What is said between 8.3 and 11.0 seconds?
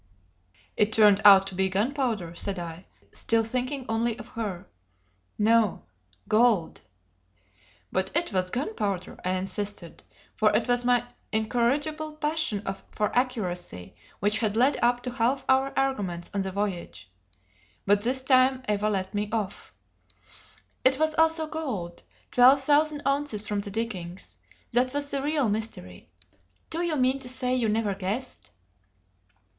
was gunpowder," I insisted; for it was